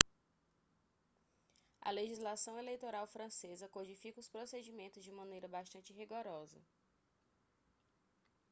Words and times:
a 1.81 1.91
legislação 1.91 2.57
eleitoral 2.57 3.05
francesa 3.05 3.69
codifica 3.69 4.19
os 4.19 4.27
procedimentos 4.27 5.03
de 5.03 5.11
maneira 5.11 5.47
bastante 5.47 5.93
rigorosa 5.93 6.59